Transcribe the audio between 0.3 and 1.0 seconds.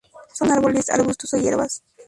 Son árboles,